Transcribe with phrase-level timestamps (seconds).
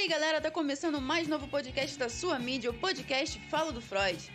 [0.00, 4.32] aí, galera, tá começando mais novo podcast da sua mídia, o podcast Falo do Freud.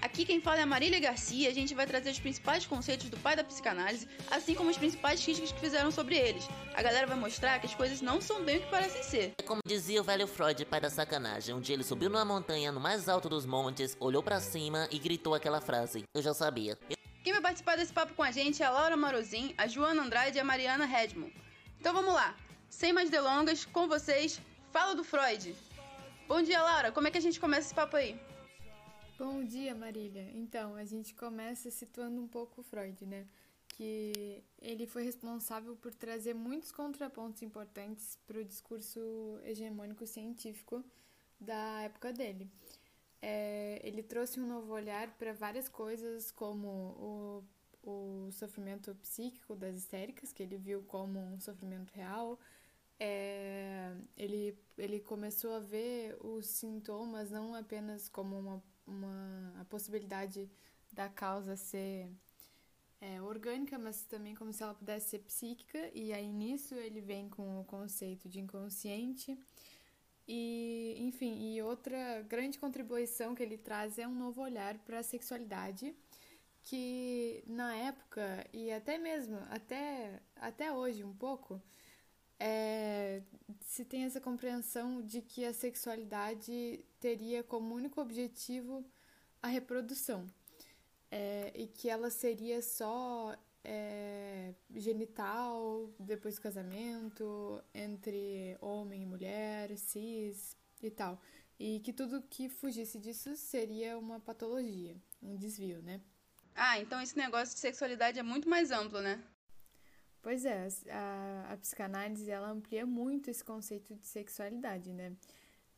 [0.00, 3.16] Aqui quem fala é a Marília Garcia, a gente vai trazer os principais conceitos do
[3.16, 6.46] pai da psicanálise, assim como as principais críticas que fizeram sobre eles.
[6.72, 9.32] A galera vai mostrar que as coisas não são bem o que parecem ser.
[9.38, 11.52] É como dizia o velho Freud, pai da sacanagem.
[11.52, 15.00] Um dia ele subiu numa montanha no mais alto dos montes, olhou para cima e
[15.00, 16.78] gritou aquela frase: Eu já sabia.
[17.24, 20.36] Quem vai participar desse papo com a gente é a Laura Marozin, a Joana Andrade
[20.36, 21.34] e a Mariana Redmond.
[21.80, 22.36] Então vamos lá,
[22.68, 24.40] sem mais delongas, com vocês,
[24.76, 25.56] fala do Freud.
[26.28, 28.20] Bom dia, Laura, como é que a gente começa esse papo aí?
[29.18, 30.30] Bom dia, Marília.
[30.34, 33.26] Então, a gente começa situando um pouco o Freud, né?
[33.68, 39.00] Que ele foi responsável por trazer muitos contrapontos importantes para o discurso
[39.44, 40.84] hegemônico científico
[41.40, 42.46] da época dele.
[43.22, 46.68] É, ele trouxe um novo olhar para várias coisas, como
[47.08, 47.44] o,
[47.82, 52.38] o sofrimento psíquico das histéricas, que ele viu como um sofrimento real.
[52.98, 60.48] É, ele, ele começou a ver os sintomas não apenas como uma uma, a possibilidade
[60.92, 62.08] da causa ser
[63.00, 67.28] é, orgânica, mas também como se ela pudesse ser psíquica, e aí nisso ele vem
[67.28, 69.38] com o conceito de inconsciente.
[70.28, 75.02] E, enfim, e outra grande contribuição que ele traz é um novo olhar para a
[75.02, 75.94] sexualidade,
[76.62, 81.62] que na época, e até mesmo, até, até hoje um pouco,
[82.38, 83.22] é,
[83.60, 88.84] se tem essa compreensão de que a sexualidade teria como único objetivo
[89.42, 90.26] a reprodução
[91.10, 99.76] é, e que ela seria só é, genital depois do casamento entre homem e mulher,
[99.76, 101.20] cis e tal,
[101.58, 106.00] e que tudo que fugisse disso seria uma patologia, um desvio, né?
[106.54, 109.22] Ah, então esse negócio de sexualidade é muito mais amplo, né?
[110.26, 115.12] Pois é, a, a psicanálise ela amplia muito esse conceito de sexualidade, né?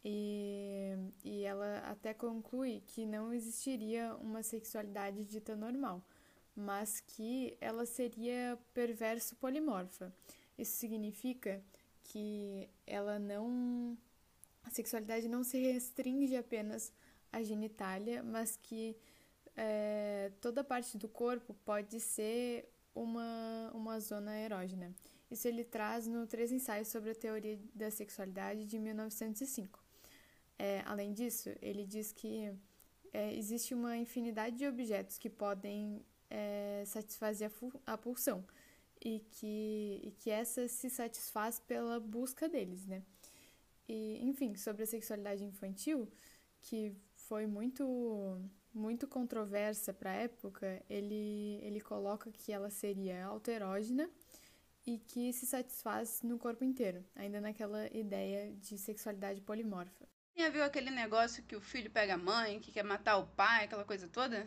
[0.02, 6.02] E, e ela até conclui que não existiria uma sexualidade dita normal,
[6.56, 10.10] mas que ela seria perverso polimorfa.
[10.56, 11.62] Isso significa
[12.04, 13.98] que ela não.
[14.64, 16.90] A sexualidade não se restringe apenas
[17.30, 18.96] à genitália, mas que
[19.54, 22.66] é, toda parte do corpo pode ser
[23.02, 24.94] uma, uma zona erógena.
[25.30, 29.82] Isso ele traz no Três Ensaios sobre a Teoria da Sexualidade de 1905.
[30.58, 32.52] É, além disso, ele diz que
[33.12, 37.50] é, existe uma infinidade de objetos que podem é, satisfazer
[37.86, 38.44] a, a pulsão
[39.04, 43.02] e que, e que essa se satisfaz pela busca deles, né?
[43.88, 46.08] E, enfim, sobre a sexualidade infantil,
[46.60, 48.40] que foi muito
[48.78, 54.08] muito controversa para a época, ele, ele coloca que ela seria autoerógena
[54.86, 60.08] e que se satisfaz no corpo inteiro, ainda naquela ideia de sexualidade polimorfa.
[60.36, 63.64] Já viu aquele negócio que o filho pega a mãe, que quer matar o pai,
[63.64, 64.46] aquela coisa toda?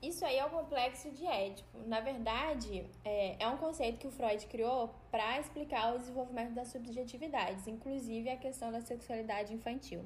[0.00, 1.78] Isso aí é o complexo de Édipo.
[1.86, 6.68] Na verdade, é, é um conceito que o Freud criou para explicar o desenvolvimento das
[6.68, 10.04] subjetividades, inclusive a questão da sexualidade infantil.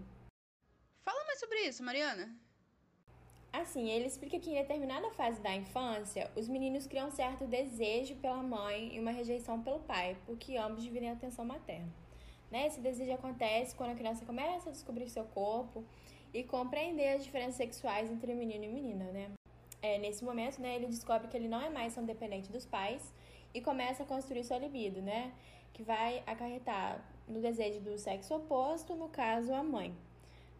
[1.04, 2.32] Fala mais sobre isso, Mariana.
[3.52, 8.14] Assim, ele explica que em determinada fase da infância, os meninos criam um certo desejo
[8.16, 11.88] pela mãe e uma rejeição pelo pai, porque ambos dividem a atenção materna.
[12.50, 12.66] Né?
[12.66, 15.84] Esse desejo acontece quando a criança começa a descobrir seu corpo
[16.32, 19.30] e compreender as diferenças sexuais entre menino e menina, né?
[19.80, 23.14] É, nesse momento, né, ele descobre que ele não é mais tão dependente dos pais
[23.54, 25.32] e começa a construir sua libido, né?
[25.72, 29.94] Que vai acarretar no desejo do sexo oposto, no caso, a mãe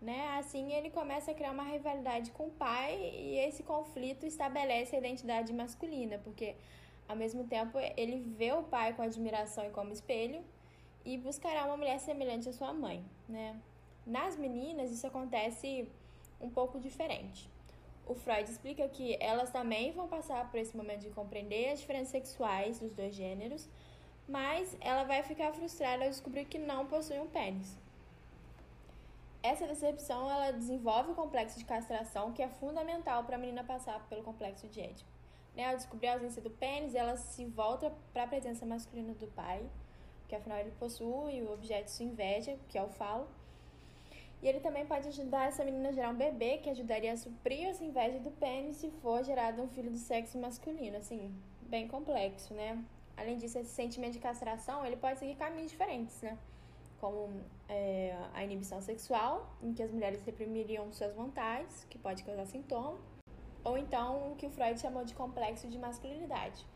[0.01, 0.37] né?
[0.39, 4.99] Assim ele começa a criar uma rivalidade com o pai e esse conflito estabelece a
[4.99, 6.55] identidade masculina, porque
[7.09, 10.43] ao mesmo tempo ele vê o pai com admiração e como espelho
[11.05, 13.59] e buscará uma mulher semelhante à sua mãe, né?
[14.07, 15.89] Nas meninas isso acontece
[16.41, 17.51] um pouco diferente.
[18.07, 22.09] O Freud explica que elas também vão passar por esse momento de compreender as diferenças
[22.09, 23.69] sexuais dos dois gêneros,
[24.27, 27.77] mas ela vai ficar frustrada ao descobrir que não possui um pênis.
[29.49, 34.07] Essa decepção ela desenvolve o complexo de castração, que é fundamental para a menina passar
[34.07, 35.09] pelo complexo de Édipo.
[35.57, 39.27] Né, ao descobrir a ausência do pênis, ela se volta para a presença masculina do
[39.29, 39.65] pai,
[40.29, 43.27] que afinal ele possui o objeto de sua inveja, que é o falo.
[44.43, 47.69] E ele também pode ajudar essa menina a gerar um bebê, que ajudaria a suprir
[47.69, 50.99] essa inveja do pênis se for gerado um filho do sexo masculino.
[50.99, 52.85] Assim, bem complexo, né?
[53.17, 56.37] Além disso, esse sentimento de castração, ele pode seguir caminhos diferentes, né?
[57.01, 62.47] Como é, a inibição sexual, em que as mulheres reprimiriam suas vontades, que pode causar
[62.47, 62.99] sintoma,
[63.65, 66.67] ou então o que o Freud chamou de complexo de masculinidade,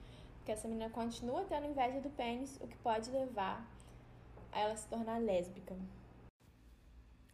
[0.44, 3.66] que essa menina continua tendo inveja do pênis, o que pode levar
[4.52, 5.74] a ela se tornar lésbica.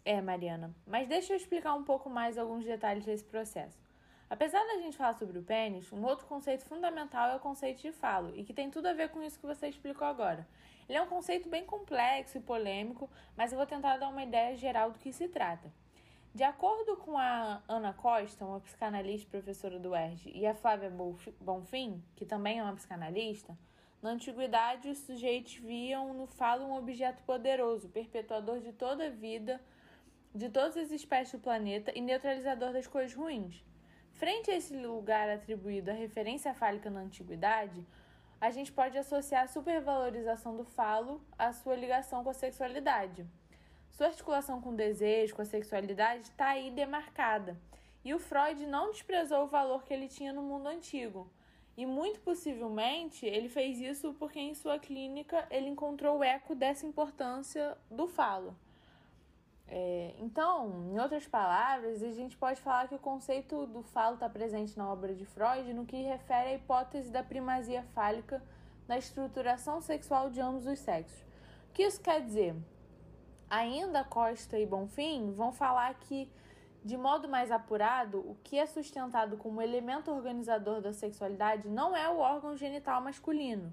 [0.05, 3.88] É, Mariana, mas deixa eu explicar um pouco mais alguns detalhes desse processo.
[4.31, 7.93] Apesar da gente falar sobre o pênis, um outro conceito fundamental é o conceito de
[7.93, 10.47] falo, e que tem tudo a ver com isso que você explicou agora.
[10.87, 14.55] Ele é um conceito bem complexo e polêmico, mas eu vou tentar dar uma ideia
[14.55, 15.73] geral do que se trata.
[16.35, 20.93] De acordo com a Ana Costa, uma psicanalista e professora do UERJ, e a Flávia
[21.41, 23.57] Bonfim, que também é uma psicanalista,
[24.03, 29.61] na antiguidade os sujeitos viam no falo um objeto poderoso, perpetuador de toda a vida,
[30.35, 33.65] de todas as espécies do planeta e neutralizador das coisas ruins.
[34.19, 37.87] Frente a esse lugar atribuído à referência fálica na antiguidade,
[38.41, 43.25] a gente pode associar a supervalorização do falo à sua ligação com a sexualidade.
[43.93, 47.57] Sua articulação com o desejo, com a sexualidade, está aí demarcada.
[48.05, 51.31] E o Freud não desprezou o valor que ele tinha no mundo antigo.
[51.77, 56.85] E muito possivelmente ele fez isso porque em sua clínica ele encontrou o eco dessa
[56.85, 58.57] importância do falo.
[59.71, 64.29] É, então, em outras palavras, a gente pode falar que o conceito do falo está
[64.29, 68.43] presente na obra de Freud no que refere à hipótese da primazia fálica
[68.87, 71.21] na estruturação sexual de ambos os sexos.
[71.69, 72.57] O que isso quer dizer?
[73.51, 76.31] Ainda Costa e Bonfim vão falar que,
[76.83, 82.09] de modo mais apurado, o que é sustentado como elemento organizador da sexualidade não é
[82.09, 83.73] o órgão genital masculino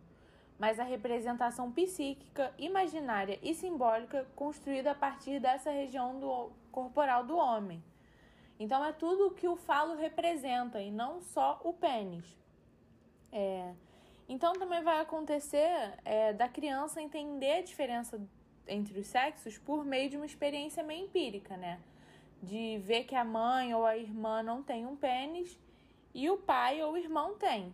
[0.58, 7.38] mas a representação psíquica, imaginária e simbólica construída a partir dessa região do corporal do
[7.38, 7.84] homem.
[8.60, 12.26] Então é tudo o que o falo representa e não só o pênis.
[13.32, 13.74] É,
[14.30, 18.20] então também vai acontecer é, da criança entender a diferença
[18.68, 21.80] entre os sexos por meio de uma experiência meio empírica, né?
[22.42, 25.60] De ver que a mãe ou a irmã não tem um pênis
[26.14, 27.74] e o pai ou o irmão tem.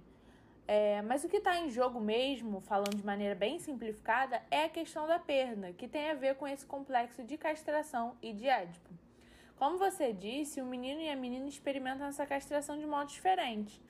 [0.74, 4.70] É, mas o que está em jogo mesmo, falando de maneira bem simplificada, é a
[4.70, 8.90] questão da perda, que tem a ver com esse complexo de castração e de édipo.
[9.58, 13.82] Como você disse, o menino e a menina experimentam essa castração de modos diferentes.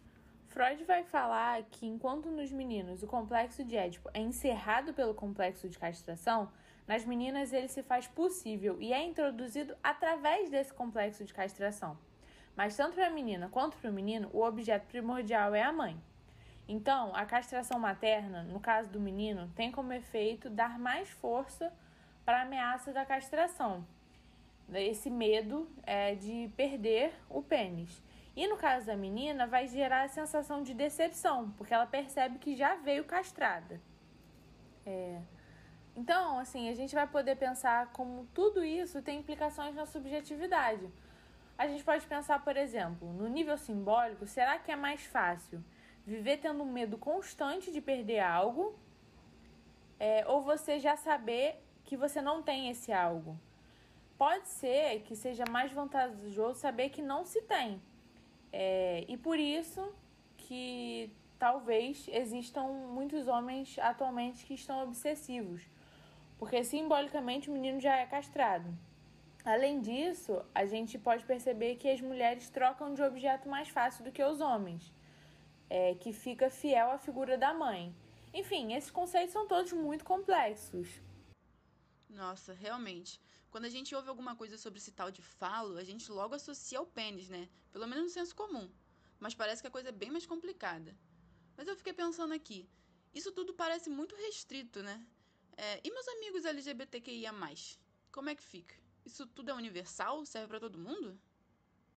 [0.47, 5.69] Freud vai falar que enquanto nos meninos o complexo de Édipo é encerrado pelo complexo
[5.69, 6.51] de castração,
[6.87, 11.95] nas meninas ele se faz possível e é introduzido através desse complexo de castração.
[12.55, 15.95] Mas tanto para a menina quanto para o menino, o objeto primordial é a mãe.
[16.67, 21.71] Então, a castração materna, no caso do menino, tem como efeito dar mais força
[22.23, 23.85] para a ameaça da castração.
[24.73, 28.01] Esse medo é de perder o pênis.
[28.35, 32.55] E no caso da menina, vai gerar a sensação de decepção, porque ela percebe que
[32.55, 33.81] já veio castrada.
[34.85, 35.19] É...
[35.93, 40.89] Então, assim, a gente vai poder pensar como tudo isso tem implicações na subjetividade.
[41.57, 45.61] A gente pode pensar, por exemplo, no nível simbólico, será que é mais fácil
[46.05, 48.75] viver tendo um medo constante de perder algo,
[49.99, 53.39] é, ou você já saber que você não tem esse algo.
[54.17, 57.81] Pode ser que seja mais vantajoso saber que não se tem.
[58.51, 59.93] É, e por isso
[60.37, 65.61] que talvez existam muitos homens atualmente que estão obsessivos,
[66.37, 68.71] porque simbolicamente o menino já é castrado.
[69.43, 74.11] Além disso, a gente pode perceber que as mulheres trocam de objeto mais fácil do
[74.11, 74.91] que os homens
[75.71, 77.95] é, que fica fiel à figura da mãe.
[78.33, 80.89] Enfim, esses conceitos são todos muito complexos.
[82.09, 83.21] Nossa, realmente.
[83.49, 86.77] Quando a gente ouve alguma coisa sobre esse tal de falo, a gente logo associa
[86.77, 87.47] ao pênis, né?
[87.71, 88.69] Pelo menos no senso comum.
[89.17, 90.93] Mas parece que a coisa é bem mais complicada.
[91.55, 92.69] Mas eu fiquei pensando aqui,
[93.13, 95.05] isso tudo parece muito restrito, né?
[95.55, 97.33] É, e meus amigos LGBTQIA?
[98.11, 98.75] Como é que fica?
[99.05, 100.25] Isso tudo é universal?
[100.25, 101.17] Serve para todo mundo?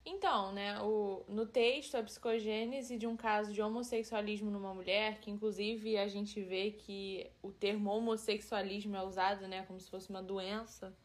[0.05, 5.31] Então, né, o, no texto, a psicogênese de um caso de homossexualismo numa mulher, que
[5.31, 10.21] inclusive a gente vê que o termo homossexualismo é usado, né, como se fosse uma
[10.21, 10.95] doença,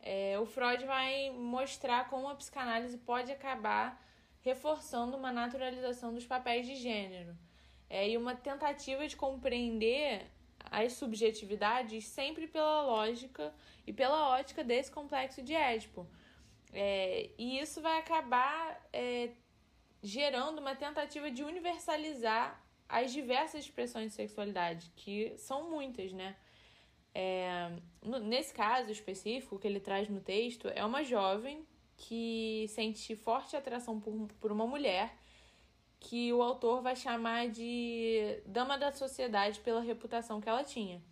[0.00, 4.04] é, o Freud vai mostrar como a psicanálise pode acabar
[4.40, 7.36] reforçando uma naturalização dos papéis de gênero
[7.88, 10.26] é, e uma tentativa de compreender
[10.70, 13.54] as subjetividades sempre pela lógica
[13.86, 16.08] e pela ótica desse complexo de Édipo.
[16.72, 19.30] É, e isso vai acabar é,
[20.02, 26.36] gerando uma tentativa de universalizar as diversas expressões de sexualidade, que são muitas, né?
[27.14, 27.72] É,
[28.22, 33.98] nesse caso específico que ele traz no texto, é uma jovem que sente forte atração
[33.98, 35.16] por, por uma mulher
[35.98, 41.02] que o autor vai chamar de dama da sociedade pela reputação que ela tinha.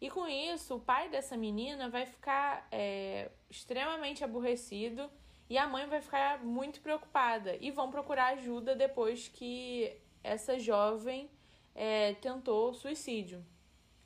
[0.00, 5.10] E com isso, o pai dessa menina vai ficar é, extremamente aborrecido
[5.48, 9.92] e a mãe vai ficar muito preocupada e vão procurar ajuda depois que
[10.24, 11.30] essa jovem
[11.74, 13.44] é, tentou suicídio.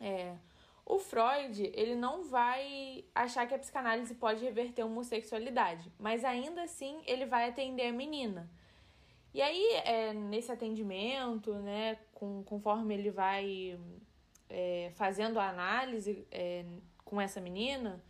[0.01, 0.37] É,
[0.87, 6.63] O Freud, ele não vai achar que a psicanálise pode reverter a homossexualidade, mas ainda
[6.63, 8.51] assim ele vai atender a menina.
[9.33, 13.79] E aí, é, nesse atendimento, né, com, conforme ele vai
[14.49, 16.65] é, fazendo a análise é,
[17.05, 18.03] com essa menina,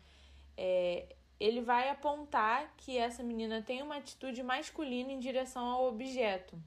[0.56, 6.58] é, ele vai apontar que essa menina tem uma atitude masculina em direção ao objeto.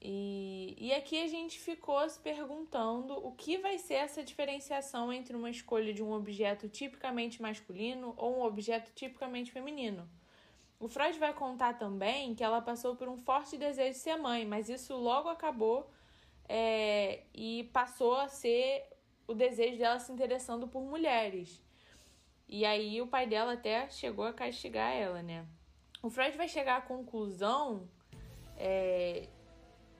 [0.00, 5.36] E, e aqui a gente ficou se perguntando o que vai ser essa diferenciação entre
[5.36, 10.08] uma escolha de um objeto tipicamente masculino ou um objeto tipicamente feminino.
[10.78, 14.46] O Freud vai contar também que ela passou por um forte desejo de ser mãe,
[14.46, 15.90] mas isso logo acabou
[16.48, 16.87] é,
[17.58, 18.84] e passou a ser
[19.26, 21.62] o desejo dela se interessando por mulheres.
[22.46, 25.44] E aí o pai dela até chegou a castigar ela, né?
[26.02, 27.88] O Freud vai chegar à conclusão
[28.56, 29.28] é,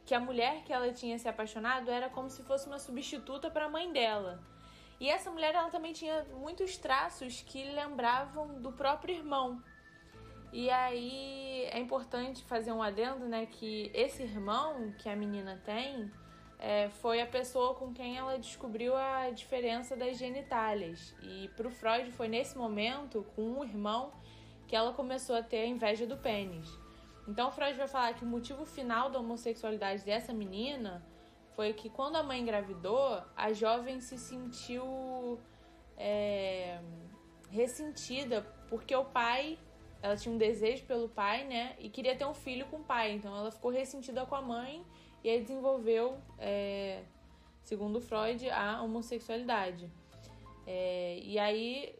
[0.06, 3.66] que a mulher que ela tinha se apaixonado era como se fosse uma substituta para
[3.66, 4.40] a mãe dela.
[5.00, 9.62] E essa mulher ela também tinha muitos traços que lembravam do próprio irmão.
[10.52, 16.10] E aí é importante fazer um adendo, né, que esse irmão que a menina tem
[16.58, 21.14] é, foi a pessoa com quem ela descobriu a diferença das genitálias.
[21.22, 24.12] E para o Freud foi nesse momento, com um irmão,
[24.66, 26.68] que ela começou a ter a inveja do pênis.
[27.28, 31.04] Então Freud vai falar que o motivo final da homossexualidade dessa menina
[31.54, 35.38] foi que quando a mãe engravidou, a jovem se sentiu
[35.96, 36.80] é,
[37.50, 39.58] ressentida porque o pai,
[40.02, 43.12] ela tinha um desejo pelo pai, né, e queria ter um filho com o pai.
[43.12, 44.84] Então ela ficou ressentida com a mãe
[45.22, 47.02] e aí desenvolveu, é,
[47.62, 49.90] segundo Freud, a homossexualidade.
[50.66, 51.98] É, e aí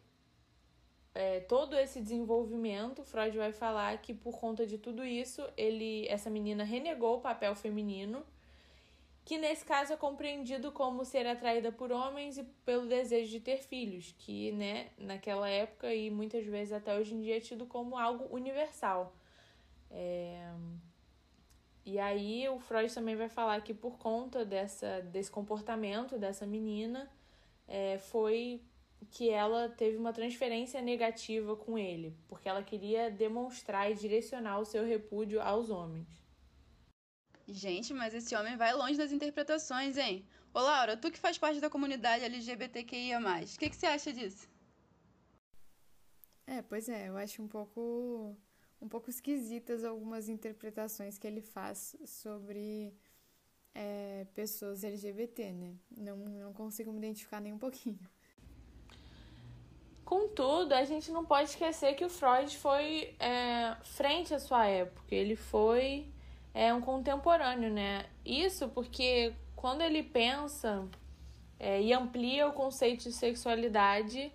[1.14, 6.30] é, todo esse desenvolvimento, Freud vai falar que por conta de tudo isso, ele, essa
[6.30, 8.25] menina renegou o papel feminino,
[9.25, 13.58] que nesse caso é compreendido como ser atraída por homens e pelo desejo de ter
[13.58, 17.98] filhos, que né, naquela época e muitas vezes até hoje em dia é tido como
[17.98, 19.12] algo universal.
[19.90, 20.52] É...
[21.85, 27.11] E aí o Freud também vai falar que por conta dessa, desse comportamento dessa menina,
[27.66, 28.62] é, foi
[29.11, 34.64] que ela teve uma transferência negativa com ele, porque ela queria demonstrar e direcionar o
[34.64, 36.08] seu repúdio aos homens.
[37.47, 40.26] Gente, mas esse homem vai longe das interpretações, hein?
[40.52, 44.49] Ô Laura, tu que faz parte da comunidade LGBTQIA+, o que, que você acha disso?
[46.47, 48.37] É, pois é, eu acho um pouco
[48.80, 52.94] um pouco esquisitas algumas interpretações que ele faz sobre
[53.75, 55.75] é, pessoas LGBT, né?
[55.97, 57.99] Não, não consigo me identificar nem um pouquinho.
[60.04, 65.14] Contudo, a gente não pode esquecer que o Freud foi é, frente à sua época,
[65.14, 66.06] ele foi
[66.54, 68.06] é, um contemporâneo, né?
[68.25, 70.88] Isso porque quando ele pensa
[71.58, 74.32] é, e amplia o conceito de sexualidade,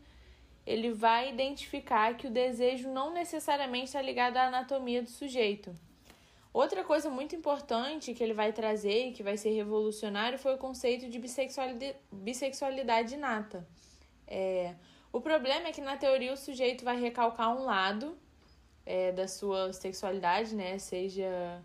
[0.65, 5.75] ele vai identificar que o desejo não necessariamente está ligado à anatomia do sujeito.
[6.53, 10.57] Outra coisa muito importante que ele vai trazer e que vai ser revolucionário foi o
[10.57, 11.19] conceito de
[12.11, 13.67] bissexualidade, inata.
[14.27, 14.75] É,
[15.11, 18.15] o problema é que na teoria o sujeito vai recalcar um lado
[18.85, 20.77] é, da sua sexualidade, né?
[20.77, 21.59] Seja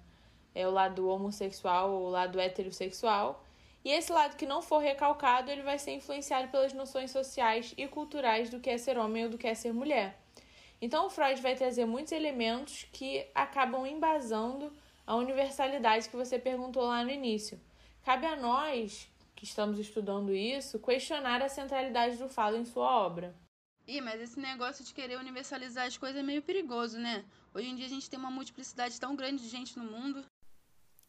[0.54, 3.44] é, o lado homossexual ou o lado heterossexual.
[3.84, 7.86] E esse lado que não for recalcado, ele vai ser influenciado pelas noções sociais e
[7.86, 10.20] culturais do que é ser homem ou do que é ser mulher.
[10.80, 14.72] Então o Freud vai trazer muitos elementos que acabam embasando
[15.06, 17.60] a universalidade que você perguntou lá no início.
[18.02, 23.34] Cabe a nós, que estamos estudando isso, questionar a centralidade do falo em sua obra.
[23.86, 27.24] Ih, mas esse negócio de querer universalizar as coisas é meio perigoso, né?
[27.54, 30.24] Hoje em dia a gente tem uma multiplicidade tão grande de gente no mundo.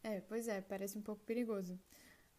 [0.02, 1.78] É, pois é, parece um pouco perigoso.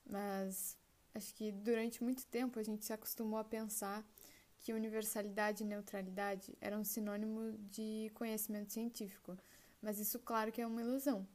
[0.10, 0.78] Mas
[1.14, 4.06] acho que durante muito tempo a gente se acostumou a pensar
[4.60, 9.38] que universalidade e neutralidade eram sinônimo de conhecimento científico.
[9.82, 11.28] Mas isso, claro, que é uma ilusão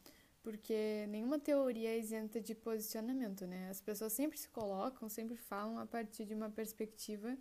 [0.46, 3.68] porque nenhuma teoria é isenta de posicionamento, né?
[3.68, 7.36] As pessoas sempre se colocam, sempre falam a partir de uma perspectiva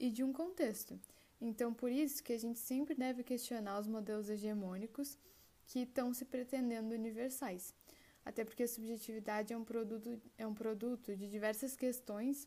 [0.00, 0.98] e de um contexto.
[1.40, 5.16] Então, por isso que a gente sempre deve questionar os modelos hegemônicos
[5.64, 7.72] que estão se pretendendo universais.
[8.24, 12.46] Até porque a subjetividade é um produto, é um produto de diversas questões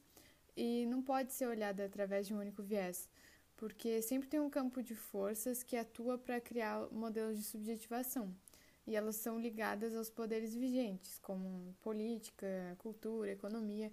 [0.56, 3.10] e não pode ser olhada através de um único viés,
[3.58, 8.34] porque sempre tem um campo de forças que atua para criar modelos de subjetivação.
[8.86, 13.92] E elas são ligadas aos poderes vigentes, como política, cultura, economia,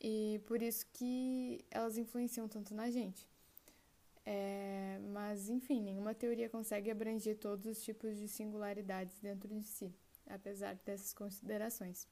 [0.00, 3.26] e por isso que elas influenciam tanto na gente.
[4.26, 9.92] É, mas, enfim, nenhuma teoria consegue abranger todos os tipos de singularidades dentro de si,
[10.26, 12.06] apesar dessas considerações.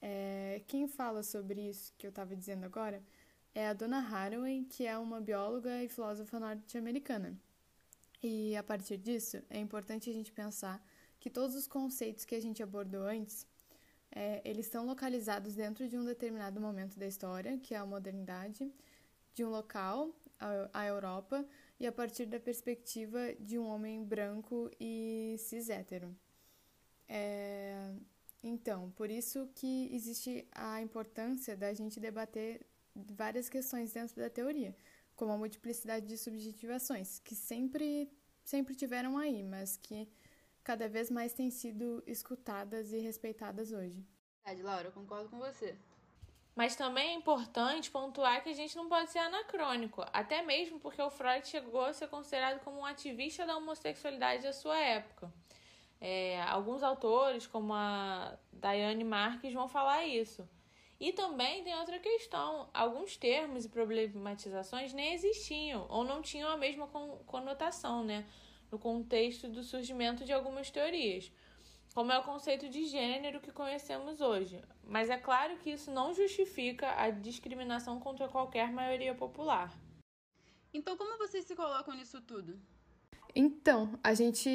[0.00, 3.02] É, quem fala sobre isso que eu estava dizendo agora
[3.54, 7.38] é a Donna Haraway, que é uma bióloga e filósofa norte-americana.
[8.22, 10.84] E a partir disso, é importante a gente pensar
[11.20, 13.46] que todos os conceitos que a gente abordou antes,
[14.10, 18.70] é, eles estão localizados dentro de um determinado momento da história, que é a modernidade,
[19.34, 21.46] de um local, a, a Europa,
[21.78, 26.14] e a partir da perspectiva de um homem branco e cis hétero.
[27.08, 27.94] É,
[28.42, 34.76] então, por isso que existe a importância da gente debater várias questões dentro da teoria,
[35.16, 38.10] como a multiplicidade de subjetivações, que sempre,
[38.44, 40.08] sempre tiveram aí, mas que
[40.62, 44.06] cada vez mais têm sido escutadas e respeitadas hoje.
[44.44, 45.76] Verdade, Laura, eu concordo com você.
[46.54, 51.02] Mas também é importante pontuar que a gente não pode ser anacrônico, até mesmo porque
[51.02, 55.32] o Freud chegou a ser considerado como um ativista da homossexualidade da sua época.
[56.06, 60.46] É, alguns autores, como a Diane Marques, vão falar isso.
[61.00, 66.58] E também tem outra questão: alguns termos e problematizações nem existiam ou não tinham a
[66.58, 66.86] mesma
[67.24, 68.26] conotação, né?
[68.70, 71.32] No contexto do surgimento de algumas teorias
[71.94, 74.60] como é o conceito de gênero que conhecemos hoje.
[74.82, 79.72] Mas é claro que isso não justifica a discriminação contra qualquer maioria popular.
[80.72, 82.60] Então, como vocês se colocam nisso tudo?
[83.32, 84.50] Então, a gente.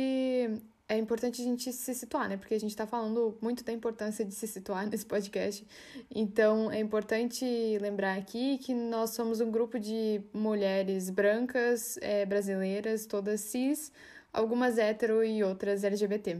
[0.91, 2.35] É importante a gente se situar, né?
[2.35, 5.63] Porque a gente está falando muito da importância de se situar nesse podcast.
[6.09, 7.45] Então, é importante
[7.79, 13.91] lembrar aqui que nós somos um grupo de mulheres brancas, é, brasileiras, todas cis,
[14.33, 16.39] algumas hétero e outras LGBT.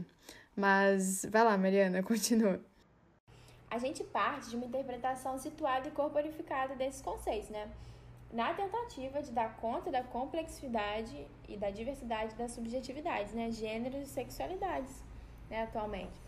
[0.56, 2.60] Mas vai lá, Mariana, continua.
[3.70, 7.70] A gente parte de uma interpretação situada e corporificada desses conceitos, né?
[8.32, 13.50] Na tentativa de dar conta da complexidade e da diversidade das subjetividades, né?
[13.50, 15.02] Gêneros e sexualidades,
[15.48, 15.62] né?
[15.62, 16.20] Atualmente.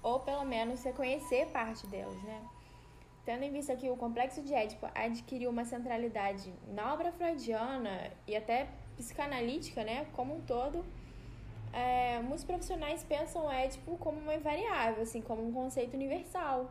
[0.00, 2.40] Ou pelo menos reconhecer parte delas, né?
[3.24, 8.36] Tendo em vista que o complexo de Édipo adquiriu uma centralidade na obra freudiana e
[8.36, 10.06] até psicanalítica, né?
[10.12, 10.84] Como um todo,
[11.72, 16.70] é, muitos profissionais pensam o Édipo como uma invariável, assim, como um conceito universal,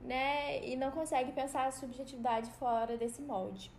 [0.00, 0.66] né?
[0.66, 3.70] E não conseguem pensar a subjetividade fora desse molde.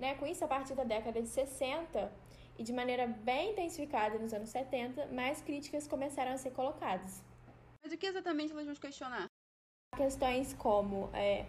[0.00, 0.14] Né?
[0.14, 2.10] Com isso, a partir da década de 60
[2.58, 7.22] e de maneira bem intensificada nos anos 70, mais críticas começaram a ser colocadas.
[7.82, 9.26] Mas o que exatamente elas vão questionar?
[9.96, 11.46] Questões como é,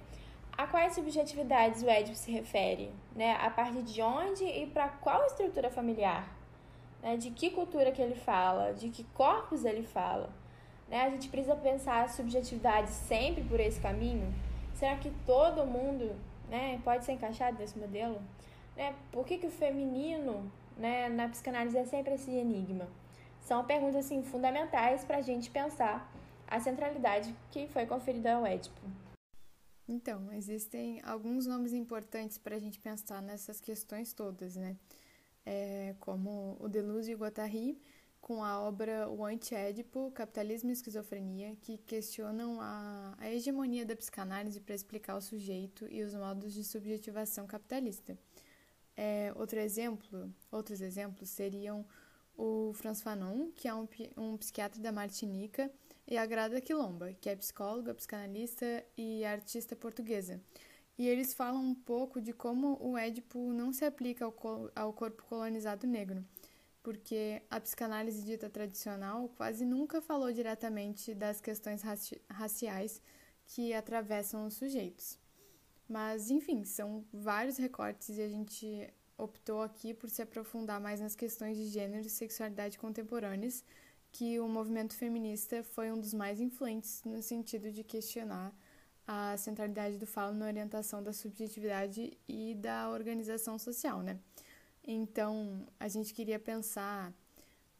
[0.57, 3.35] a quais subjetividades o Édipo se refere, né?
[3.35, 6.41] A partir de onde e para qual estrutura familiar?
[7.01, 10.29] né, de que cultura que ele fala, de que corpos ele fala.
[10.87, 11.03] Né?
[11.03, 14.33] A gente precisa pensar a subjetividade sempre por esse caminho.
[14.75, 16.15] Será que todo mundo
[16.51, 18.21] né, pode ser encaixado nesse modelo?
[18.75, 18.93] Né?
[19.11, 22.87] Por que, que o feminino né, na psicanálise é sempre esse enigma?
[23.41, 26.13] São perguntas assim, fundamentais para a gente pensar
[26.47, 28.79] a centralidade que foi conferida ao Édipo.
[29.87, 34.77] Então, existem alguns nomes importantes para a gente pensar nessas questões todas, né?
[35.45, 37.81] é, como o Deleuze e o Guattari,
[38.21, 44.61] com a obra O Anti-Édipo, Capitalismo e Esquizofrenia, que questionam a, a hegemonia da psicanálise
[44.61, 48.17] para explicar o sujeito e os modos de subjetivação capitalista.
[48.95, 51.85] É, outro exemplo, outros exemplos seriam
[52.37, 55.71] o Franz Fanon, que é um, um psiquiatra da Martinica,
[56.07, 60.41] e a Grada Quilomba, que é psicóloga, psicanalista e artista portuguesa.
[60.97, 64.35] E eles falam um pouco de como o Édipo não se aplica ao,
[64.75, 66.23] ao corpo colonizado negro,
[66.83, 73.01] porque a psicanálise dita tradicional quase nunca falou diretamente das questões raci raciais
[73.45, 75.19] que atravessam os sujeitos.
[75.87, 81.15] Mas, enfim, são vários recortes e a gente optou aqui por se aprofundar mais nas
[81.15, 83.63] questões de gênero e sexualidade contemporâneas,
[84.11, 88.53] que o movimento feminista foi um dos mais influentes no sentido de questionar
[89.05, 94.19] a centralidade do falo na orientação da subjetividade e da organização social, né?
[94.85, 97.13] Então, a gente queria pensar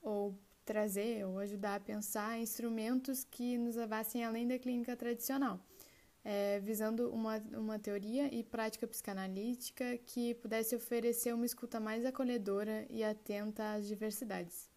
[0.01, 0.35] ou
[0.65, 5.59] trazer ou ajudar a pensar instrumentos que nos levassem além da clínica tradicional,
[6.23, 12.85] é, visando uma, uma teoria e prática psicanalítica que pudesse oferecer uma escuta mais acolhedora
[12.89, 14.69] e atenta às diversidades.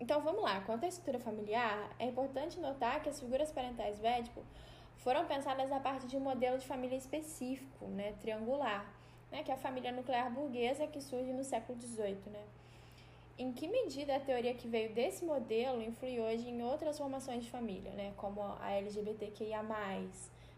[0.00, 4.42] Então vamos lá, quanto à estrutura familiar, é importante notar que as figuras parentais do
[4.96, 8.84] foram pensadas a partir de um modelo de família específico, né, triangular,
[9.30, 12.18] né, que é a família nuclear burguesa que surge no século XVIII.
[12.26, 12.44] Né?
[13.38, 17.50] Em que medida a teoria que veio desse modelo influi hoje em outras formações de
[17.50, 19.62] família, né, como a LGBTQIA+,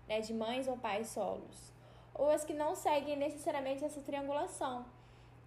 [0.08, 1.72] né, de mães ou pais solos,
[2.12, 4.85] ou as que não seguem necessariamente essa triangulação,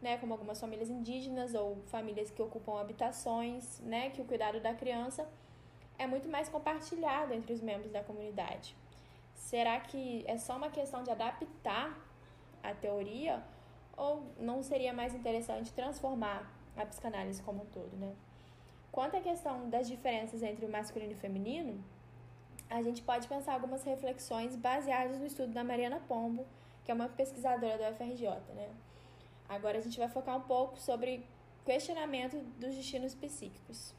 [0.01, 4.73] né, como algumas famílias indígenas ou famílias que ocupam habitações, né, que o cuidado da
[4.73, 5.27] criança
[5.97, 8.75] é muito mais compartilhado entre os membros da comunidade.
[9.33, 12.04] Será que é só uma questão de adaptar
[12.69, 13.43] a teoria
[13.97, 18.13] ou não seria mais interessante transformar a psicanálise como um todo, né?
[18.91, 21.83] Quanto à questão das diferenças entre o masculino e o feminino,
[22.69, 26.45] a gente pode pensar algumas reflexões baseadas no estudo da Mariana Pombo,
[26.83, 28.69] que é uma pesquisadora da UFRJ, né?
[29.47, 31.25] Agora a gente vai focar um pouco sobre
[31.65, 33.93] questionamento dos destinos psíquicos.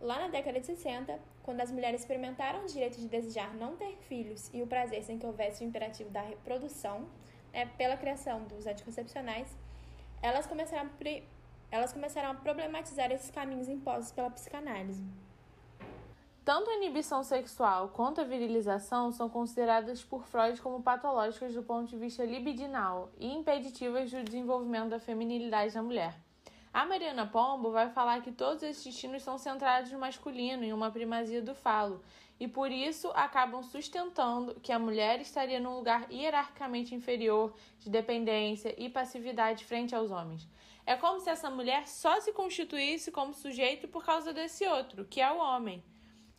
[0.00, 3.96] Lá na década de 60, quando as mulheres experimentaram o direito de desejar não ter
[4.08, 7.08] filhos e o prazer sem que houvesse o imperativo da reprodução,
[7.52, 9.48] né, pela criação dos anticoncepcionais,
[10.22, 11.22] elas começaram, a,
[11.70, 15.04] elas começaram a problematizar esses caminhos impostos pela psicanálise.
[16.44, 21.90] Tanto a inibição sexual quanto a virilização são consideradas por Freud como patológicas do ponto
[21.90, 26.14] de vista libidinal e impeditivas do desenvolvimento da feminilidade da mulher.
[26.72, 30.90] A Mariana Pombo vai falar que todos esses destinos são centrados no masculino, em uma
[30.90, 32.02] primazia do falo,
[32.40, 38.74] e por isso acabam sustentando que a mulher estaria num lugar hierarquicamente inferior de dependência
[38.78, 40.48] e passividade frente aos homens.
[40.86, 45.20] É como se essa mulher só se constituísse como sujeito por causa desse outro, que
[45.20, 45.84] é o homem.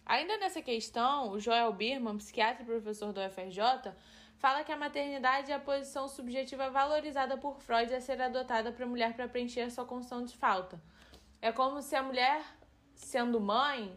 [0.06, 3.94] Ainda nessa questão, o Joel Birman, psiquiatra e professor do UFRJ,
[4.38, 8.86] fala que a maternidade é a posição subjetiva valorizada por Freud a ser adotada para
[8.86, 10.82] a mulher para preencher a sua condição de falta.
[11.42, 12.42] É como se a mulher,
[12.96, 13.96] sendo mãe,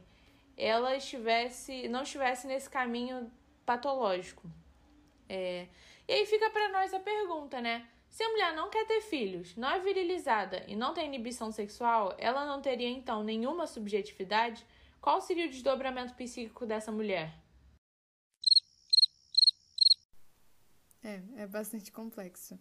[0.56, 3.30] ela estivesse, não estivesse nesse caminho
[3.64, 4.48] patológico.
[5.28, 5.66] É...
[6.08, 7.88] E aí fica para nós a pergunta, né?
[8.10, 12.14] Se a mulher não quer ter filhos, não é virilizada e não tem inibição sexual,
[12.18, 14.66] ela não teria então nenhuma subjetividade?
[15.00, 17.32] Qual seria o desdobramento psíquico dessa mulher?
[21.02, 22.58] É, é bastante complexo.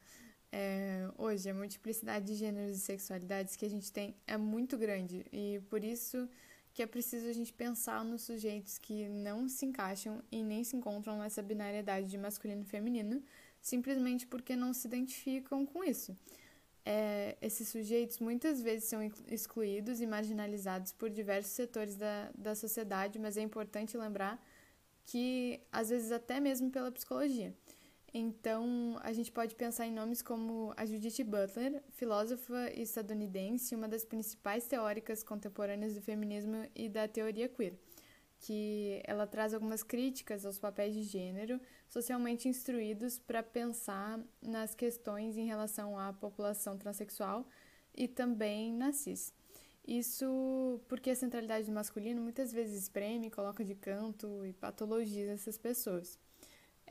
[0.51, 5.25] É, hoje, a multiplicidade de gêneros e sexualidades que a gente tem é muito grande
[5.31, 6.29] e por isso
[6.73, 10.75] que é preciso a gente pensar nos sujeitos que não se encaixam e nem se
[10.75, 13.21] encontram nessa binariedade de masculino e feminino,
[13.61, 16.17] simplesmente porque não se identificam com isso.
[16.83, 23.19] É, esses sujeitos muitas vezes são excluídos e marginalizados por diversos setores da, da sociedade,
[23.19, 24.43] mas é importante lembrar
[25.03, 27.53] que, às vezes, até mesmo pela psicologia.
[28.13, 34.03] Então, a gente pode pensar em nomes como a Judith Butler, filósofa estadunidense, uma das
[34.03, 37.73] principais teóricas contemporâneas do feminismo e da teoria queer,
[38.37, 45.37] que ela traz algumas críticas aos papéis de gênero socialmente instruídos para pensar nas questões
[45.37, 47.47] em relação à população transexual
[47.95, 49.33] e também na cis.
[49.87, 55.57] Isso porque a centralidade do masculino muitas vezes espreme, coloca de canto e patologiza essas
[55.57, 56.19] pessoas.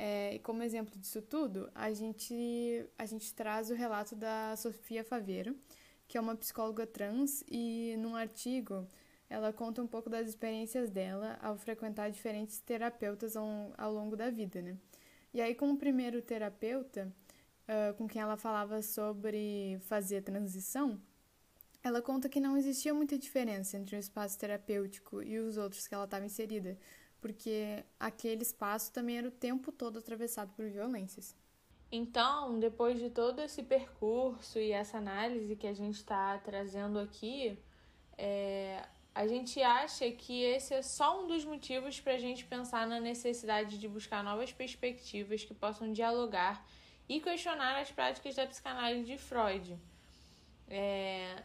[0.02, 5.04] É, e como exemplo disso tudo, a gente, a gente traz o relato da Sofia
[5.04, 5.54] Faveiro,
[6.08, 8.88] que é uma psicóloga trans, e num artigo
[9.28, 14.30] ela conta um pouco das experiências dela ao frequentar diferentes terapeutas ao, ao longo da
[14.30, 14.78] vida, né?
[15.34, 17.12] E aí, como primeiro terapeuta,
[17.68, 20.98] uh, com quem ela falava sobre fazer transição,
[21.82, 25.94] ela conta que não existia muita diferença entre o espaço terapêutico e os outros que
[25.94, 26.78] ela estava inserida,
[27.20, 31.36] porque aquele espaço também era o tempo todo atravessado por violências.
[31.92, 37.58] Então, depois de todo esse percurso e essa análise que a gente está trazendo aqui,
[38.16, 42.86] é, a gente acha que esse é só um dos motivos para a gente pensar
[42.86, 46.64] na necessidade de buscar novas perspectivas que possam dialogar
[47.08, 49.76] e questionar as práticas da psicanálise de Freud.
[50.68, 51.42] É,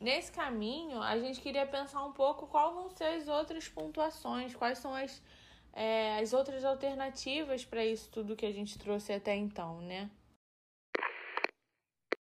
[0.00, 4.78] Nesse caminho, a gente queria pensar um pouco quais vão ser as outras pontuações, quais
[4.78, 5.20] são as,
[5.72, 10.08] é, as outras alternativas para isso tudo que a gente trouxe até então, né?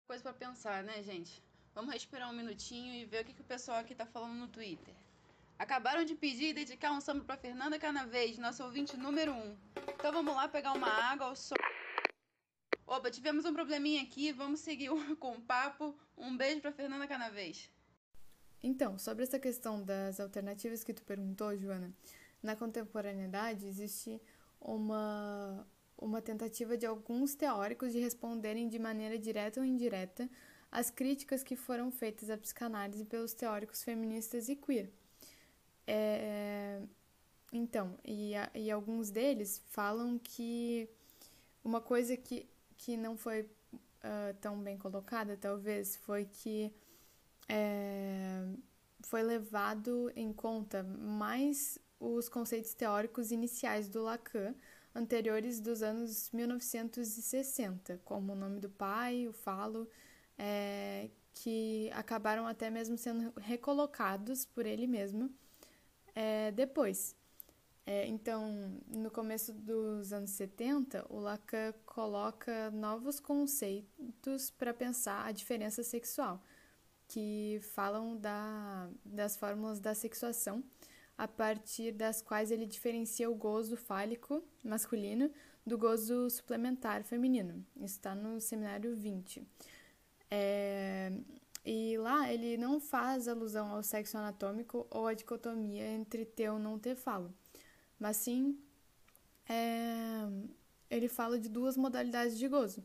[0.06, 1.42] Coisa para pensar, né, gente?
[1.74, 4.46] Vamos respirar um minutinho e ver o que, que o pessoal aqui tá falando no
[4.46, 4.94] Twitter.
[5.58, 9.56] Acabaram de pedir e dedicar um samba para Fernanda Canavês, nossa ouvinte número um.
[9.88, 11.56] Então vamos lá pegar uma água ao sol.
[12.86, 15.94] Opa, tivemos um probleminha aqui, vamos seguir com o papo.
[16.16, 17.70] Um beijo para Fernanda Canavês.
[18.62, 21.92] Então, sobre essa questão das alternativas que tu perguntou, Joana,
[22.42, 24.20] na contemporaneidade existe
[24.60, 25.66] uma,
[25.96, 30.28] uma tentativa de alguns teóricos de responderem de maneira direta ou indireta
[30.70, 34.90] às críticas que foram feitas à psicanálise pelos teóricos feministas e queer.
[35.86, 36.82] É,
[37.52, 40.88] então, e, e alguns deles falam que
[41.62, 42.46] uma coisa que
[42.84, 46.70] que não foi uh, tão bem colocada, talvez, foi que
[47.48, 48.46] é,
[49.00, 54.54] foi levado em conta mais os conceitos teóricos iniciais do Lacan,
[54.94, 59.88] anteriores dos anos 1960, como o nome do pai, o falo,
[60.36, 65.34] é, que acabaram até mesmo sendo recolocados por ele mesmo
[66.14, 67.16] é, depois.
[67.86, 75.32] É, então, no começo dos anos 70, o Lacan coloca novos conceitos para pensar a
[75.32, 76.42] diferença sexual,
[77.06, 80.64] que falam da, das fórmulas da sexuação,
[81.16, 85.30] a partir das quais ele diferencia o gozo fálico masculino
[85.64, 87.64] do gozo suplementar feminino.
[87.76, 89.46] Isso está no seminário 20.
[90.30, 91.12] É,
[91.64, 96.58] e lá ele não faz alusão ao sexo anatômico ou à dicotomia entre ter ou
[96.58, 97.32] não ter falo
[98.04, 98.54] mas sim
[99.48, 100.28] é,
[100.90, 102.84] ele fala de duas modalidades de gozo.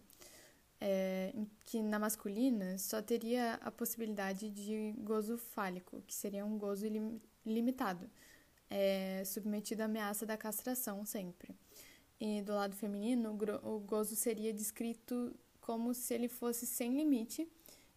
[0.80, 1.34] É,
[1.66, 7.20] que na masculina só teria a possibilidade de gozo fálico, que seria um gozo ilim,
[7.46, 8.10] limitado,
[8.70, 11.54] é, submetido à ameaça da castração sempre.
[12.18, 17.46] E do lado feminino, o gozo seria descrito como se ele fosse sem limite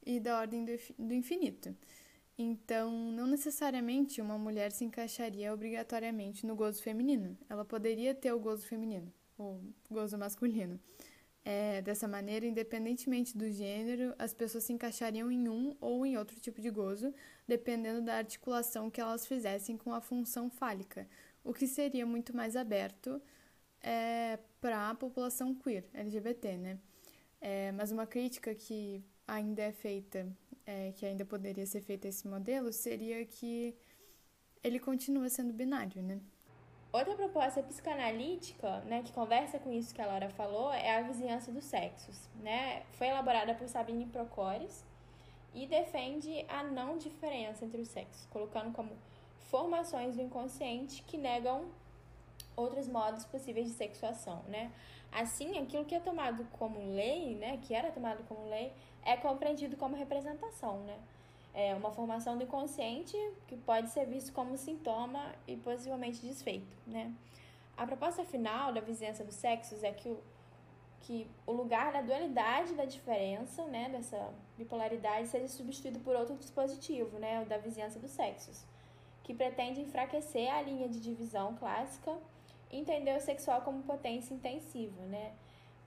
[0.04, 0.64] e da ordem
[0.98, 1.72] do infinito.
[2.36, 7.36] Então, não necessariamente uma mulher se encaixaria obrigatoriamente no gozo feminino.
[7.48, 10.80] Ela poderia ter o gozo feminino, ou gozo masculino.
[11.44, 16.38] É, dessa maneira, independentemente do gênero, as pessoas se encaixariam em um ou em outro
[16.40, 17.12] tipo de gozo,
[17.48, 21.08] dependendo da articulação que elas fizessem com a função fálica,
[21.44, 23.20] o que seria muito mais aberto
[23.80, 26.78] é, para a população queer, LGBT, né?
[27.40, 30.26] É, mas uma crítica que ainda é feita
[30.66, 33.74] é, que ainda poderia ser feito esse modelo seria que
[34.62, 36.20] ele continua sendo binário, né?
[36.92, 41.50] Outra proposta psicanalítica, né, que conversa com isso que a Laura falou, é a vizinhança
[41.50, 42.82] dos sexos, né?
[42.92, 44.84] Foi elaborada por Sabine Procores
[45.54, 48.90] e defende a não diferença entre os sexos, colocando como
[49.50, 51.64] formações do inconsciente que negam
[52.54, 54.70] outros modos possíveis de sexuação, né?
[55.10, 58.72] Assim, aquilo que é tomado como lei, né, que era tomado como lei,
[59.04, 60.98] é compreendido como representação, né?
[61.54, 67.12] É uma formação do inconsciente que pode ser visto como sintoma e possivelmente desfeito, né?
[67.76, 70.18] A proposta final da vizinhança dos sexos é que o,
[71.00, 77.18] que o lugar da dualidade da diferença, né, dessa bipolaridade, seja substituído por outro dispositivo,
[77.18, 78.64] né, o da vizinhança dos sexos,
[79.24, 82.16] que pretende enfraquecer a linha de divisão clássica
[82.70, 85.32] e entender o sexual como potência intensiva, né?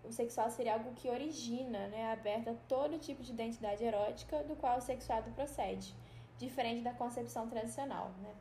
[0.07, 4.55] O sexual seria algo que origina, né, aberto a todo tipo de identidade erótica do
[4.55, 5.95] qual o sexuado procede,
[6.37, 8.33] diferente da concepção tradicional, né.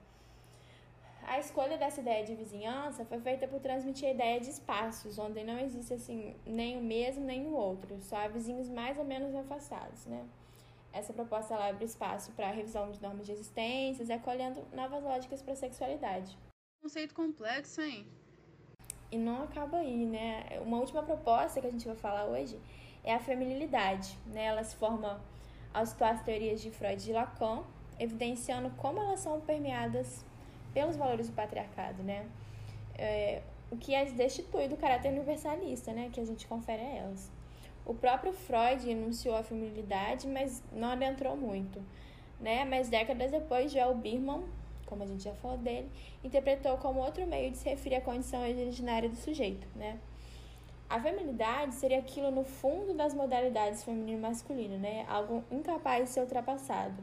[1.27, 5.42] A escolha dessa ideia de vizinhança foi feita por transmitir a ideia de espaços, onde
[5.42, 9.35] não existe assim nem o mesmo nem o outro, só há vizinhos mais ou menos
[9.35, 10.27] afastados, né.
[10.92, 15.03] Essa proposta ela abre espaço para a revisão de normas de existências e acolhendo novas
[15.03, 16.38] lógicas para a sexualidade.
[16.81, 18.07] Conceito complexo, hein?
[19.14, 20.44] E não acaba aí, né?
[20.61, 22.59] Uma última proposta que a gente vai falar hoje
[23.05, 24.46] é a feminilidade, né?
[24.46, 25.20] Ela se forma
[25.72, 27.62] ao situar as teorias de Freud e Lacan,
[27.96, 30.27] evidenciando como elas são permeadas
[30.72, 32.27] pelos valores do patriarcado, né?
[32.98, 36.11] É, o que as destitui do caráter universalista, né?
[36.12, 37.31] Que a gente confere a elas.
[37.87, 41.81] O próprio Freud enunciou a feminilidade, mas não adentrou muito,
[42.40, 42.64] né?
[42.64, 44.42] Mas décadas depois, Joel Birman
[44.84, 45.90] como a gente já falou dele,
[46.22, 49.98] interpretou como outro meio de se referir à condição originária do sujeito, né?
[50.88, 55.04] A feminilidade seria aquilo no fundo das modalidades feminino e masculino, né?
[55.08, 57.02] Algo incapaz de ser ultrapassado.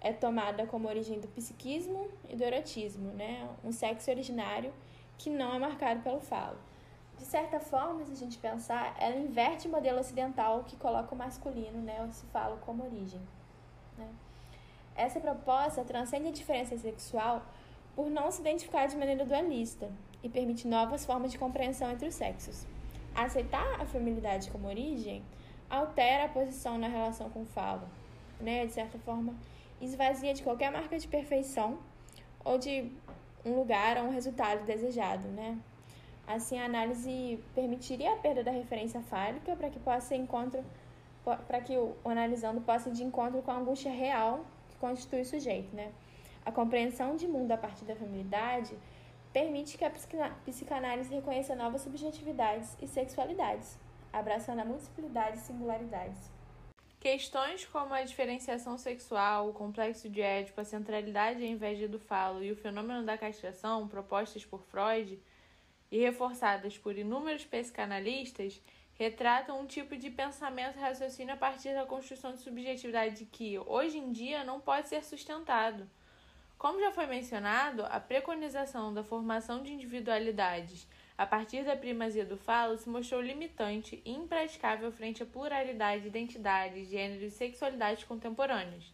[0.00, 3.48] É tomada como origem do psiquismo e do erotismo, né?
[3.64, 4.72] Um sexo originário
[5.18, 6.56] que não é marcado pelo falo.
[7.18, 11.18] De certa forma, se a gente pensar, ela inverte o modelo ocidental que coloca o
[11.18, 13.20] masculino, né, o se falo como origem?
[14.98, 17.40] Essa proposta transcende a diferença sexual
[17.94, 19.88] por não se identificar de maneira dualista
[20.24, 22.66] e permite novas formas de compreensão entre os sexos.
[23.14, 25.22] Aceitar a feminilidade como origem
[25.70, 27.86] altera a posição na relação com o falo,
[28.40, 28.66] né?
[28.66, 29.36] De certa forma,
[29.80, 31.78] esvazia de qualquer marca de perfeição
[32.44, 32.90] ou de
[33.44, 35.56] um lugar ou um resultado desejado, né?
[36.26, 40.64] Assim, a análise permitiria a perda da referência fálica para que possa encontro
[41.46, 44.44] para que o, analisando possa de encontro com a angústia real
[44.78, 45.92] constitui o sujeito, né?
[46.44, 48.76] A compreensão de mundo a partir da feminilidade
[49.32, 53.78] permite que a psicanálise reconheça novas subjetividades e sexualidades,
[54.12, 56.30] abraçando a multiplicidade e singularidades.
[56.98, 61.98] Questões como a diferenciação sexual, o complexo de Édipo, a centralidade e a inveja do
[61.98, 65.20] falo e o fenômeno da castração, propostas por Freud
[65.92, 68.60] e reforçadas por inúmeros psicanalistas,
[68.98, 73.96] retratam um tipo de pensamento e raciocínio a partir da construção de subjetividade que, hoje
[73.96, 75.88] em dia, não pode ser sustentado.
[76.58, 82.36] Como já foi mencionado, a preconização da formação de individualidades a partir da primazia do
[82.36, 88.92] falo se mostrou limitante e impraticável frente à pluralidade de identidades, gêneros e sexualidades contemporâneas.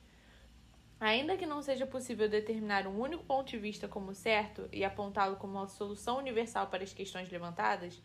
[1.00, 5.36] Ainda que não seja possível determinar um único ponto de vista como certo e apontá-lo
[5.36, 8.00] como uma solução universal para as questões levantadas,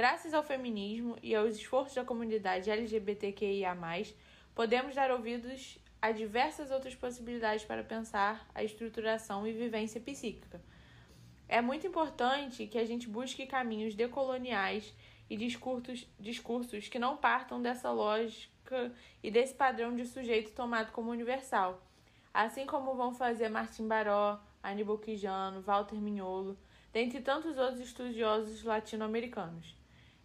[0.00, 3.76] graças ao feminismo e aos esforços da comunidade LGBTQIA,
[4.54, 10.58] podemos dar ouvidos a diversas outras possibilidades para pensar a estruturação e vivência psíquica.
[11.46, 14.90] É muito importante que a gente busque caminhos decoloniais
[15.28, 18.90] e discursos, discursos que não partam dessa lógica
[19.22, 21.86] e desse padrão de sujeito tomado como universal,
[22.32, 26.56] assim como vão fazer Martim Baró, Aníbal Quijano, Walter Mignolo,
[26.90, 29.78] dentre tantos outros estudiosos latino-americanos.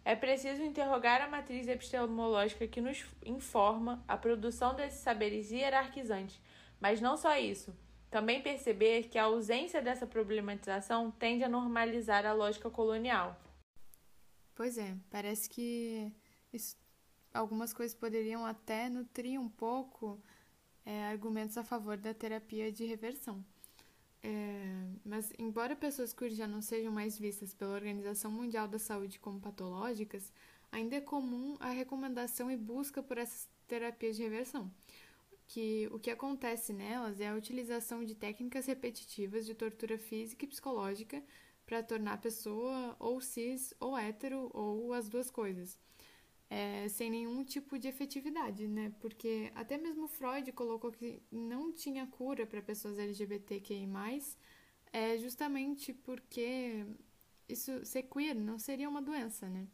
[0.06, 6.40] É preciso interrogar a matriz epistemológica que nos informa a produção desses saberes hierarquizantes,
[6.80, 7.76] mas não só isso.
[8.08, 13.36] Também perceber que a ausência dessa problematização tende a normalizar a lógica colonial.
[14.54, 16.12] Pois é, parece que
[16.52, 16.76] isso,
[17.34, 20.22] algumas coisas poderiam até nutrir um pouco
[20.84, 23.44] é, argumentos a favor da terapia de reversão.
[24.22, 29.20] É, mas, embora pessoas queer já não sejam mais vistas pela Organização Mundial da Saúde
[29.20, 30.32] como patológicas,
[30.72, 34.70] ainda é comum a recomendação e busca por essas terapias de reversão.
[35.48, 40.48] Que o que acontece nelas é a utilização de técnicas repetitivas de tortura física e
[40.48, 41.22] psicológica
[41.64, 45.78] para tornar a pessoa ou cis ou hétero ou as duas coisas
[46.48, 48.92] é, sem nenhum tipo de efetividade, né?
[49.00, 53.86] Porque até mesmo Freud colocou que não tinha cura para pessoas LGBTQI+,
[54.92, 56.86] é justamente porque
[57.48, 59.66] isso ser queer não seria uma doença, né?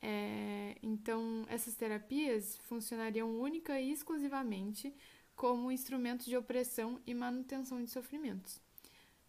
[0.00, 4.94] É, então, essas terapias funcionariam única e exclusivamente
[5.34, 8.60] como instrumentos de opressão e manutenção de sofrimentos.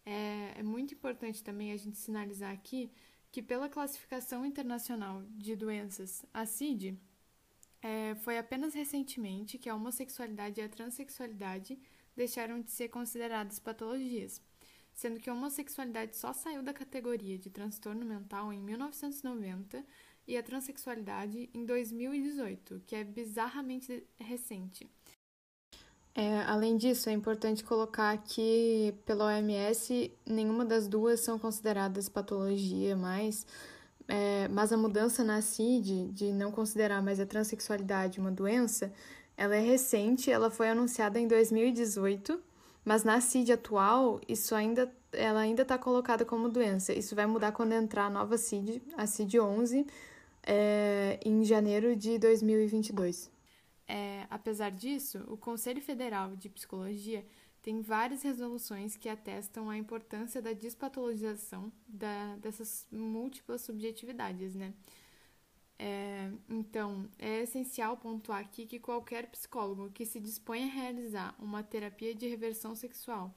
[0.04, 2.90] É, é muito importante também a gente sinalizar aqui
[3.30, 6.98] que, pela classificação internacional de doenças, a CID,
[7.82, 11.78] é, foi apenas recentemente que a homossexualidade e a transexualidade
[12.14, 14.42] deixaram de ser consideradas patologias,
[14.92, 19.84] sendo que a homossexualidade só saiu da categoria de transtorno mental em 1990
[20.26, 24.90] e a transexualidade em 2018, que é bizarramente recente.
[26.14, 32.96] É, além disso, é importante colocar que, pela OMS, nenhuma das duas são consideradas patologia
[32.96, 33.46] mais,
[34.08, 38.92] é, mas a mudança na CID, de não considerar mais a transexualidade uma doença,
[39.36, 42.40] ela é recente, ela foi anunciada em 2018,
[42.84, 46.92] mas na CID atual, isso ainda, ela ainda está colocada como doença.
[46.92, 49.86] Isso vai mudar quando entrar a nova CID, a CID 11,
[50.44, 53.30] é, em janeiro de 2022.
[53.92, 57.26] É, apesar disso, o Conselho Federal de Psicologia
[57.60, 64.72] tem várias resoluções que atestam a importância da despatologização da, dessas múltiplas subjetividades, né?
[65.76, 71.60] É, então, é essencial pontuar aqui que qualquer psicólogo que se dispõe a realizar uma
[71.64, 73.34] terapia de reversão sexual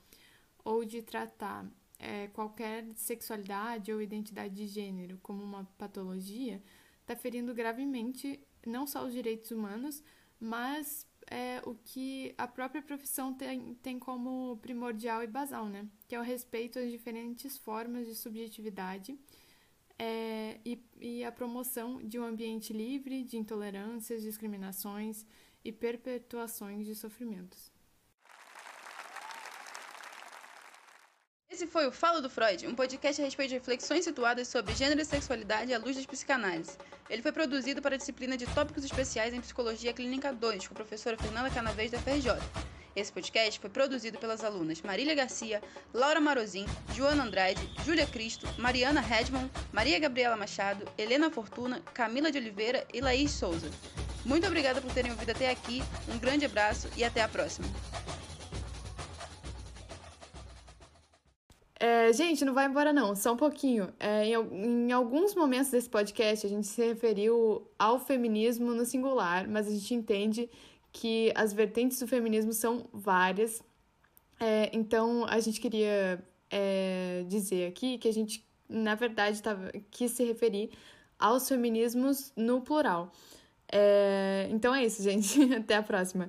[0.63, 1.65] ou de tratar
[1.97, 6.61] é, qualquer sexualidade ou identidade de gênero como uma patologia
[7.01, 10.03] está ferindo gravemente não só os direitos humanos,
[10.43, 15.87] mas é o que a própria profissão tem, tem como primordial e basal, né?
[16.07, 19.17] Que é o respeito às diferentes formas de subjetividade
[19.97, 25.25] é, e, e a promoção de um ambiente livre de intolerâncias, discriminações
[25.63, 27.72] e perpetuações de sofrimentos.
[31.53, 34.99] Esse foi o Falo do Freud, um podcast a respeito de reflexões situadas sobre gênero
[34.99, 36.71] e sexualidade à luz das psicanálise.
[37.07, 40.77] Ele foi produzido para a disciplina de Tópicos Especiais em Psicologia Clínica 2, com a
[40.77, 42.31] professora Fernanda Canavês da FRJ.
[42.95, 45.61] Esse podcast foi produzido pelas alunas Marília Garcia,
[45.93, 52.39] Laura Marozin, Joana Andrade, Júlia Cristo, Mariana Redmond, Maria Gabriela Machado, Helena Fortuna, Camila de
[52.39, 53.69] Oliveira e Laís Souza.
[54.25, 57.67] Muito obrigada por terem ouvido até aqui, um grande abraço e até a próxima.
[61.85, 63.89] É, gente, não vai embora não, só um pouquinho.
[63.99, 64.35] É, em,
[64.87, 69.71] em, alguns momentos desse podcast a gente se referiu ao feminismo no singular, mas a
[69.71, 70.49] gente entende
[70.93, 73.61] que as vertentes do feminismo são várias.
[74.39, 80.11] É, então a gente queria é, dizer aqui que a gente, na verdade, tava, quis
[80.11, 80.71] se referir
[81.19, 83.11] aos feminismos no plural.
[83.69, 85.37] É, então é isso, gente.
[85.53, 86.21] Até a próxima.